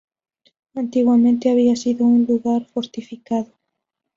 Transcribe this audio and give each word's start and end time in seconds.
Antiguamente 0.73 1.51
había 1.51 1.75
sido 1.75 2.05
un 2.07 2.25
lugar 2.25 2.65
fortificado. 2.65 3.51